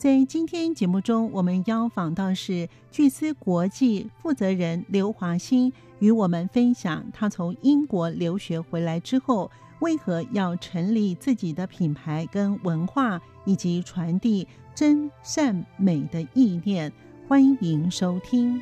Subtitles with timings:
[0.00, 9.50] 在今天节目中，我们邀访到是巨思国际负责人刘华新，与我们分享他从英国留学回来之后，
[9.80, 16.90] 为何要成立自己的品牌跟文化，以及传递真善美的意念。
[17.28, 18.58] 欢迎收听。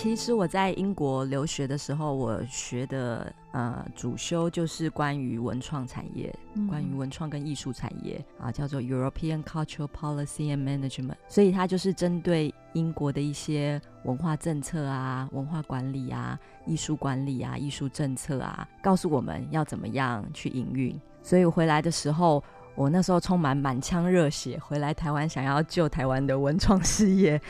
[0.00, 11.16] 其实我在英国留学的时候，我学的呃主修就是关于文创产业，嗯、关于文创跟艺术产业啊，叫做 European Cultural Policy and Management。
[11.26, 20.96] 所以它就是针对英国的一些文化政策啊、文化管理啊、艺术管理啊、艺术政策啊，告诉我们要怎么样去营运。
[21.24, 22.42] 所以我回来的时候，
[22.78, 27.40] 我那时候充满满腔热血回来台湾，想要救台湾的文创事业。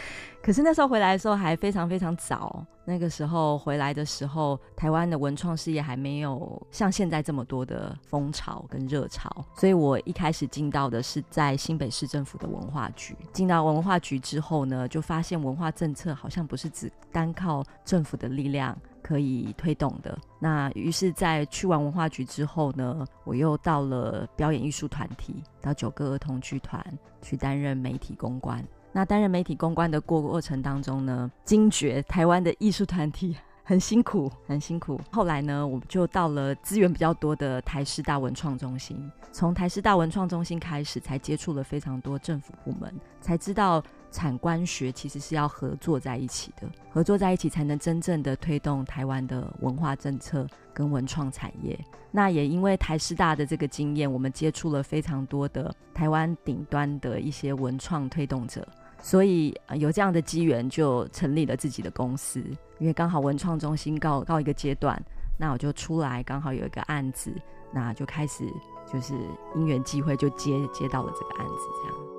[0.43, 9.31] 可是那时候回来的时候还非常非常早，那个时候回来的时候，台湾的文创事业还没有像现在这么多的风潮跟热潮。
[9.55, 13.15] 所以我一开始进到的是在新北市政府的文化局。
[13.31, 18.75] 进到文化局之后呢，就发现文化政策好像不是只单靠政府的力量。
[19.09, 20.19] 可以推动的。
[20.39, 26.85] 那于是，在去完文化局之后呢，我又到了表演艺术团体，到九歌儿童剧团
[27.23, 28.63] 去担任媒体公关。
[28.93, 33.35] 那担任媒体公关的过过程当中呢，惊觉台湾的艺术团体
[33.65, 35.01] 很辛苦，很辛苦。
[35.11, 39.11] 后来呢，我们就到了资源比较多的台师大文创中心。
[39.33, 43.83] 从台师大文创中心开始，才接触了非常多政府部门，才知道。
[44.11, 51.79] 产官学其实是要合作在一起的，合作在一起才能真正的推动台湾的文化政策跟文创产业。
[52.11, 58.67] 那也因为台师大的这个经验，我们接触了非常多的台湾顶端的一些文创推动者，
[59.03, 62.43] 所以有这样的机缘，就成立了自己的公司。
[62.79, 65.01] 因为刚好文创中心告告一个阶段，
[65.37, 67.31] 那我就出来，刚好有一个案子，
[67.73, 68.45] 那就开始
[68.91, 69.15] 就是
[69.55, 72.18] 因缘际会就接接到了这个案子，这样。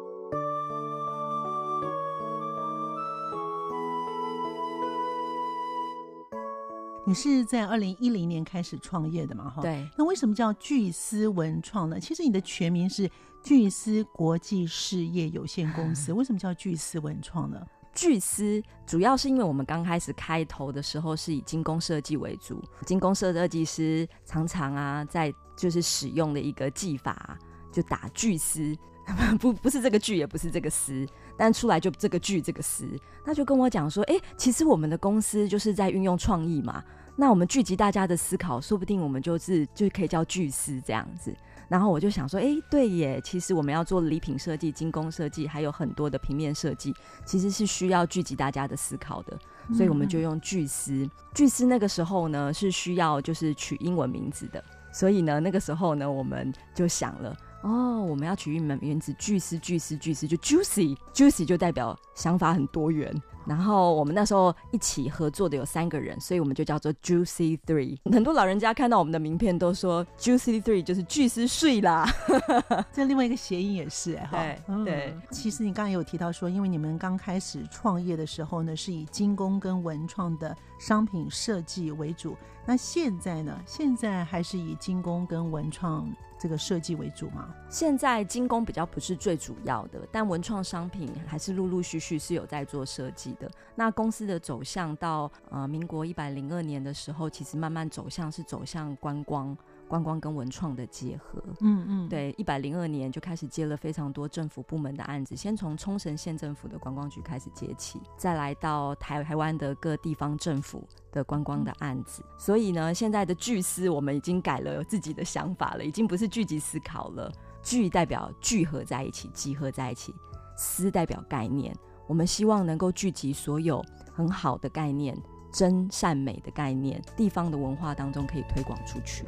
[7.10, 9.50] 你是在二零一零年开始创业的嘛？
[9.50, 9.90] 哈，对。
[9.98, 12.00] 那为什么叫巨思文创呢？
[12.00, 13.10] 其实你的全名是
[13.42, 16.14] 巨思国际事业有限公司。
[16.14, 17.60] 为什么叫巨思文创呢？
[17.96, 27.36] 巨思主要是因为我们刚开始开头的时候是以精工设计为主，精工设计师常常啊在就是使用的一个技法，
[27.72, 28.78] 就打巨思，
[29.42, 31.08] 不不是这个巨，也不是这个思。
[31.36, 32.88] 但出来就这个巨这个思，
[33.26, 36.84] 那就跟我讲说，哎、欸，其实我们的公司就是在运用创意嘛。
[37.20, 41.36] 那我们聚集大家的思考，说不定我们就是就可以叫巨思这样子。
[41.68, 49.38] 然后我就想说，哎、欸，对耶，其实我们要做礼品设计、精工设计，还有很多的平面设计，其实是需要聚集大家的思考的。
[49.74, 50.94] 所以我们就用巨思。
[50.94, 54.64] 嗯、巨思那个时候呢，是需要就是取英文名字的。
[54.94, 57.36] 所以呢，那个时候呢，我们就想了。
[57.64, 63.14] 哦，我们要取英文名字，巨思巨思巨思，就 juicy，juicy 就代表想法很多元。
[63.46, 67.98] 然后我们那时候一起合作的有三个人，所以我们就叫做 Juicy Three。
[68.12, 72.08] 很多老人家看到我们的名片都说 Juicy Three 就是巨思睡啦。
[72.94, 74.38] 这另外一个谐音也是哈。
[74.38, 82.38] 对、嗯、对，其实你刚才有提到说，因为你们刚开始创业的时候呢，是以精工跟文创的商品设计为主。
[82.66, 83.60] 那现在呢？
[83.66, 86.08] 现在还是以精工跟文创。
[86.40, 87.54] 这个设计为主吗？
[87.70, 93.52] 现在精工比较不是最主要的，但文创商品还是陆陆续续是有在做设计的。
[93.76, 99.56] 那公司的走向到呃民国一百零二年的时候，其实慢慢走向是走向观光。
[99.90, 112.22] 观光跟文创的结合，嗯嗯，对，一百零二年就开始接了非常多政府部门的案子，先从冲绳县政府的观光局开始接起，再来到台台湾的各地方政府的观光的案子。
[112.24, 117.32] 嗯、所以呢，现在的巨思我们已经改了自己的想法了，已经不是聚集思考了。
[117.62, 120.14] 聚代表聚合在一起，集合在一起；
[120.56, 121.76] 思代表概念，
[122.08, 123.84] 我们希望能够聚集所有
[124.14, 125.18] 很好的概念。
[125.52, 129.24] 真善美的概念，地方的文化当中可以推广出去。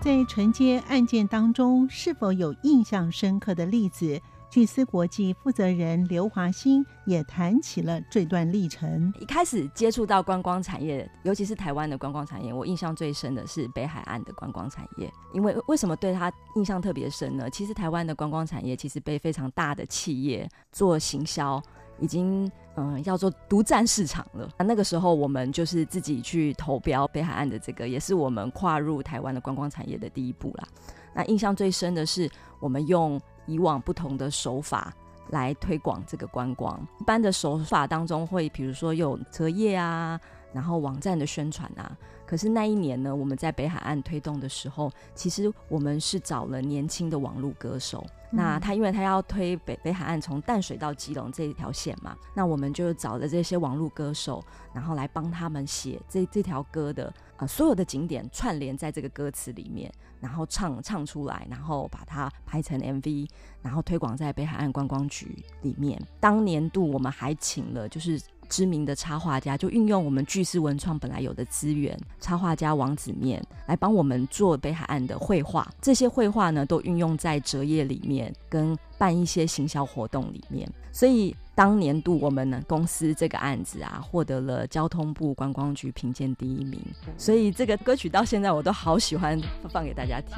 [0.00, 4.22] 在承接案件当中，是否有印象深刻的例子？
[4.58, 9.14] 举聚思国际负责人刘华兴也谈起了这段历程。
[9.20, 15.08] 一开始接触到观光产业，尤其是台湾的观光产业，我印象最深的是北海岸的观光产业。
[15.32, 17.48] 因为为什么对他印象特别深呢？
[17.48, 21.62] 其实台湾的观光产业其实被非常大的企业做行销，
[22.00, 24.50] 已经嗯要做独占市场了。
[24.58, 30.66] 那那个时候我们就是自己去投标北海岸的这个，也是我们跨入台湾的观光产业的第一步啦。
[31.14, 33.20] 那印象最深的是我们用。
[33.48, 34.92] 以往不同的手法
[35.30, 40.20] 来推广这个观光，一般的手法当中会，比如说有折页啊，
[40.52, 41.96] 然后网站的宣传啊。
[42.26, 48.04] 可是那一年呢，我们在北海岸推动的时候，其实我们是找了年轻的网络歌手。
[48.32, 59.90] 嗯、那他因为他要推北北海岸从淡水到基隆这一条线嘛，那我们就找了这些网络歌手，然后来帮他们写这这条歌的啊、呃、所有的景点串联在这个歌词里面，
[60.20, 63.26] 然后唱唱出来，然后把它拍成 MV，
[63.62, 65.98] 然后推广在北海岸观光局里面。
[66.20, 68.20] 当年度我们还请了就是。
[68.48, 75.70] 知名的插画家就运用我们巨思文创本来有的资源，插画家王子面来帮我们做北海岸的绘画。
[75.80, 80.68] 这些绘画呢，都运用在折页里面，跟办一些行销活动里面。
[80.92, 86.80] 所以当年度我们呢公司这个案子啊，获得了交通部观光局评鉴第一名。
[87.16, 89.40] 所以这个歌曲到现在我都好喜欢
[89.70, 90.36] 放给大家听。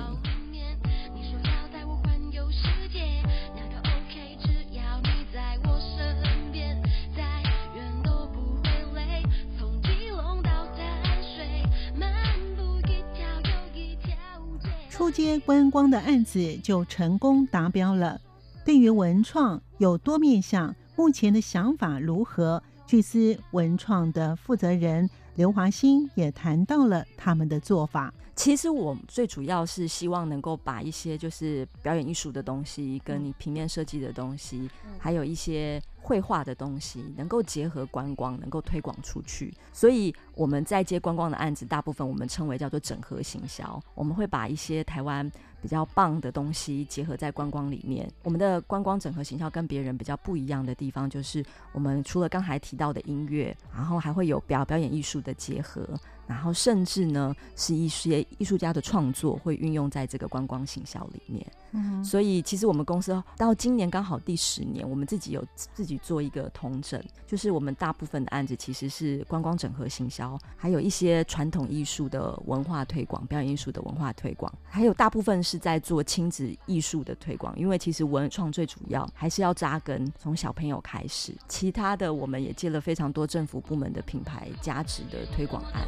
[15.00, 18.20] 初阶观光的案子就成功达标了。
[18.66, 22.62] 对于文创有多面向，目前的想法如何？
[22.86, 28.12] 聚思文创的负责人刘华新也谈到了他们的做法。
[28.34, 34.68] 其实我最主要是希望能够把一些就是表演艺术的东西，跟你平面设计的东西，
[34.98, 35.80] 还有一些。
[36.02, 43.78] 绘画的东西能够结合观光，能够推广出去，所以我们在接观光的案子，大部分我们称为叫做整合行销。
[43.94, 48.10] 我们会把一些台湾比较棒的东西结合在观光里面。
[48.22, 55.86] 我们的观光整合行销跟别人比较不一样的地方，就是我们除了刚才提到的音乐，然后还会有表表演艺术的结合。
[56.26, 61.44] 然后甚至呢，是一些艺术家的创作会运用在这个观光行销里面。
[61.72, 70.08] 嗯，所以其实我们公司到今年刚好第十年，我们自己有自己做一个统整，就是我们大部分的案子其实是观光整合行
[70.56, 77.58] 还有一些传统艺术的文化推广、表演艺术的文化推广，还有大部分是在做亲子艺术的推广。
[77.58, 81.32] 因为其实文创最主要还是要扎根，从小朋友开始。
[81.48, 85.86] 其他的我们也接了非常多政府部门的品牌加持的推广案。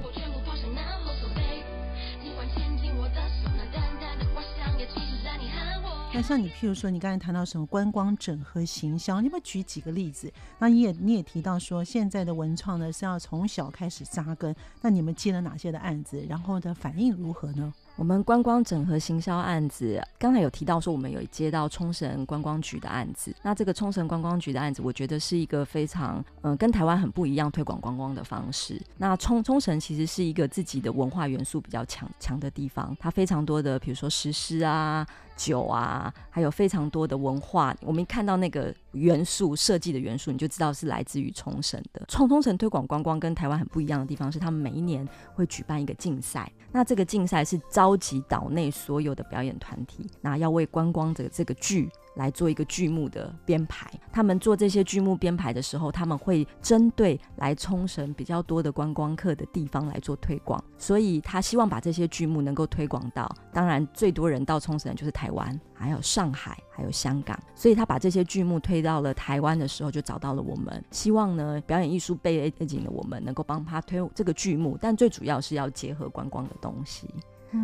[6.14, 10.31] 那像你，譬如说，你刚才谈到什么观光整合行销，你有没有举几个例子？
[10.59, 16.23] 那你也你也提到说，现在的文创呢是要从小开始扎根，那你们接了哪些的案子？
[16.29, 17.73] 然后的反应如何呢？
[17.97, 23.35] 我们观光整合行销案子，刚才有提到说，我们有接到冲绳观光局的案子。
[23.43, 28.81] 那这个冲绳观光局的案子，我觉得是一个非常嗯、跟台湾很不一样推广观光的方式。
[28.97, 35.06] 那冲冲绳其实是一个自己的文化元素比较强强的地方，它非常多的，比如说石狮啊。
[35.35, 42.05] 酒啊，还有非常多的文化，我们看到那个元素设计的元素，你就知道是来自于冲绳的。
[42.09, 46.50] 冲冲绳推广观光跟台湾很不一样的地方是，他们每一年会举办一个竞赛。
[46.71, 51.90] 那这个竞赛是召集岛内所有的表演团体，那要为观光者这个剧。
[52.14, 77.09] 来做一个剧目的编排，他们做这些剧目编排的时候，他们会针对来冲绳比较多的观光客的地方来做推广，所以他希望把这些剧目能够推广到，当然最多人到冲绳的就是台湾，还有上海，还有香港，所以他把这些剧目推到了台湾的时候，就找到了我们，希望呢表演艺术背景的我们能够帮他推这个剧目，但最主要是要结合观光的东西。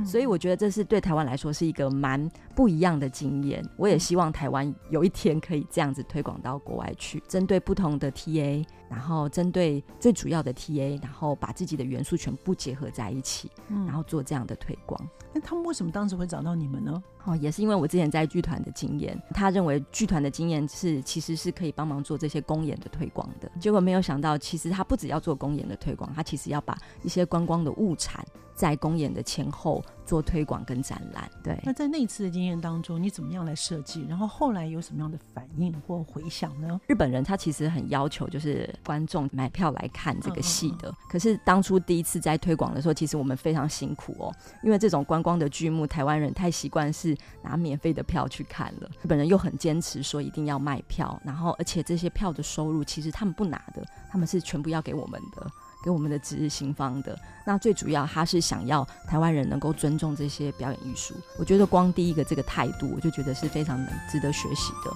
[0.05, 3.65] 所以我觉得这是对台湾来说是一个蛮不一样的经验。
[3.77, 15.01] 我也希望台湾有一天可以这样子推广到国外去，针对不同的 TA，然后针对最主要的 TA，然后把自己的元素全部结合在一起，然后做这样的推广。
[15.33, 17.03] 那他们为什么当时会找到你们呢？
[17.25, 23.51] 哦，也是因为我之前在剧团的经验，他认为剧团的经验是其实是可以帮忙做这些公演的推广的。
[23.61, 28.25] 结果没有想到，其实他不只要做公演的推广，他其实要把一些观光的物产。
[28.55, 31.31] 在公演的前后做推广跟展览。
[31.45, 34.07] 对，那在那次的经验当中，你怎么样来设计？
[34.09, 36.81] 然后后来有什么样的反应或回响呢？
[36.87, 40.91] 日本人他其实很要求就是观众买票来看这个戏的。
[41.11, 55.47] 可是当初第一次在推广的时候，其实我们非常辛苦哦，因为这种观光的剧目，台湾人太习惯是拿免费的票去看了，日本人又很坚持说一定要卖票，然后而且这些票的收入其实他们不拿的，他们是全部要给我们的。
[55.83, 61.15] 给我们的值日新方的，那最主要他是想要台湾人能够尊重这些表演艺术。
[61.39, 63.79] 我觉得光第一个这个态度，我就觉得是非常
[64.11, 64.93] 值得学习的。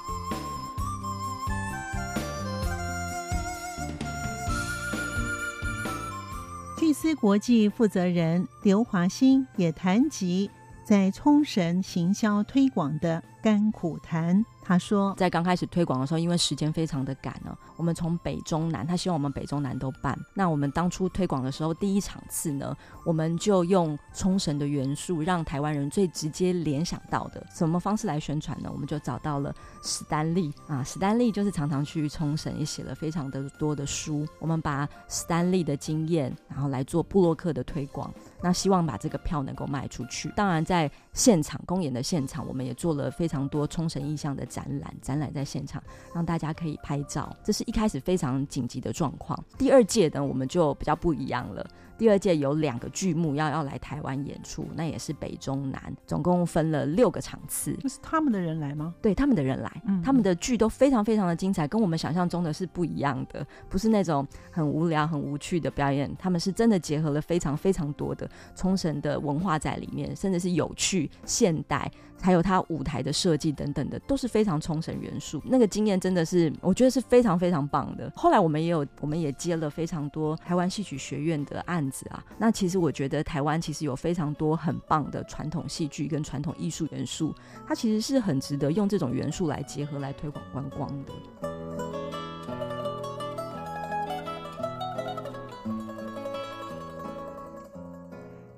[6.77, 10.51] 巨思国际负责人刘华新也谈及
[10.85, 14.45] 在冲绳行销推广的甘苦谈。
[14.65, 20.17] 他说，在刚开始推广的时候，因为时间非常的赶呢，我们从北中南，他希望我们北中南都办。
[20.35, 28.71] 那我们当初推广的时候，第一场次呢，我们就用冲绳的元素，让台湾人最直接联想到的什么方式来宣传呢？
[28.73, 29.53] 我们就找到了
[29.83, 34.27] 史丹利啊，史丹利就是常常去冲绳，也写了非常的多的书。
[34.39, 40.33] 我们把史丹利的经验，然后来做布洛克的推广，那希望把这个票能够卖出去。
[40.37, 45.83] 当然，在现场公演的现场，我们也做了非常多冲绳意象的展展览，展览在现场，
[46.15, 47.35] 让大家可以拍照。
[47.45, 49.39] 这是一开始非常紧急的状况。
[49.59, 51.67] 第二届呢，我们就比较不一样了。
[52.03, 57.79] 第二届有两个剧目要要来台湾演出，那也是北中南，总共分了六个场次。
[57.81, 58.93] 那是他们的人来吗？
[59.01, 66.13] 对，他们的人来，嗯嗯，他们的剧都非常非常的精彩，跟我们想象中的是不一样的，不是那种很无聊、很无趣的表演。
[66.19, 71.89] 他们是真的结合了非常非常多的冲绳的文化在里面，甚至是有趣、现代，
[72.21, 75.41] 还有他舞台的设计等等的，都是非常冲绳元素。
[75.45, 78.11] 那个经验真的是，我觉得是非常非常棒的。
[78.17, 82.25] 后来我们也有，我们也接了非常多台湾戏曲学院的案子啊。
[82.39, 87.33] 那其实我觉得台湾其实有非常多很棒的传统戏剧跟传统艺术元素，
[87.65, 91.13] 它其实是很值得用这种元素来结合来推广观光的。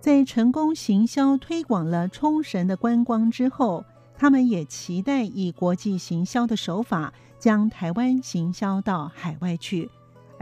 [0.01, 3.85] 在成功行销推广了冲绳的观光之后，
[4.19, 9.91] 他们也期待以国际行销的手法将台湾行销到海外去。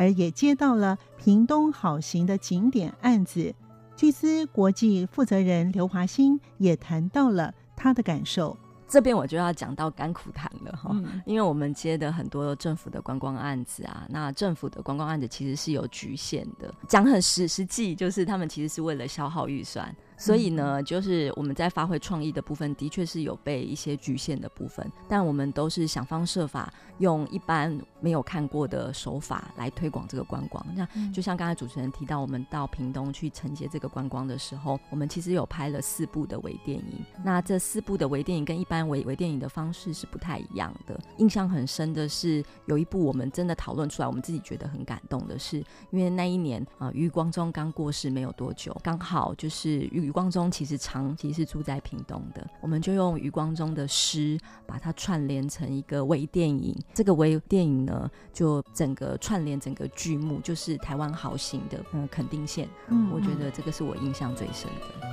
[0.03, 3.55] 而也接到了屏东好行的景点案子，
[3.95, 8.59] 巨资国际负责人刘华新也谈到了他的感受。
[8.89, 10.95] 这边我就要讲到甘苦谈了哈，
[11.25, 19.95] 因为我们接的很多政府的观光案子啊，那政府的观光案子其实是有局限的，讲很实实际，就是他们其实是为了消耗预算。
[20.17, 30.65] 所以呢，就是我们在发挥创意的部分，的确是有被一些局限的部分，但我们都是想方设法用一般没有看过的手法来推广这个观光。
[30.77, 37.05] 那就像刚才主持人提到，我们到屏东去承接这个观光的时候，我们其实有拍了四部的微电影。
[37.25, 41.01] 那这四部的微电影跟一般微微电影的方式是不太一样的。
[41.17, 45.59] 印象很深的是，有一部我们真的讨论出来，我们自己觉得很感动的是，
[45.91, 50.02] 因为那一年啊，余光中刚过世没有多久，刚好就是余。
[50.03, 56.77] 余光中其实长期是住在屏东的，我们就用余光中的诗把它串联成一个微电影。
[56.93, 62.69] 这个微电影呢，就整个串联整个剧目，就是台湾好行的嗯垦丁线。
[62.89, 65.09] 嗯，我觉得这个是我印象最深的。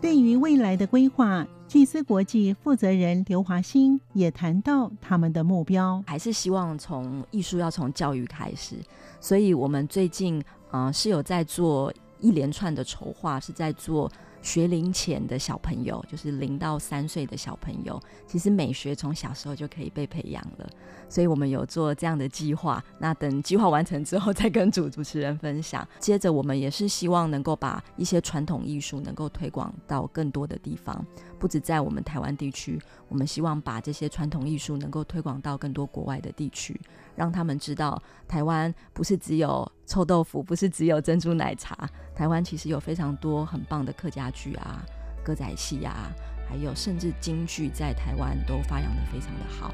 [0.00, 1.46] 对于未来的规划。
[1.70, 8.74] 巨思国际负责人刘华新也谈到他们的目标，还是希望从艺术要从教育开始，
[9.20, 14.10] 所以我们最近啊、是有在做一连串的筹划，是在做。
[14.42, 20.68] 学龄前的小朋友，就是零到三岁的小朋友，其实美学从小时候就可以被培养了。
[21.08, 22.82] 所以我们有做这样的计划。
[22.98, 25.86] 那等计划完成之后，再跟主主持人分享。
[25.98, 31.04] 接着，我们也是希望能够把一些传统艺术能够推广到更多的地方，
[31.38, 32.80] 不止在我们台湾地区。
[33.08, 36.80] 我们希望把这些传统艺术能够推广到更多国外的地区，
[37.16, 41.88] 让他们知道台湾不是只有臭豆腐，不是只有珍珠奶茶。
[42.14, 44.84] 台湾其实有非常多很棒的客家剧啊、
[45.24, 46.10] 歌仔戏啊，
[46.48, 49.72] 还有甚至京剧在台湾都发扬的非常的好。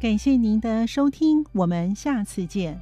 [0.00, 2.80] 感谢您的收听，我们下次见。